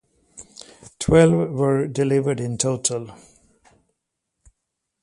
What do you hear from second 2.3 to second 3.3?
in total.